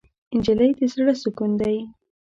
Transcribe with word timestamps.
نجلۍ 0.35 0.71
د 0.79 0.81
زړه 0.93 1.13
سکون 1.21 1.51
دی. 1.61 1.77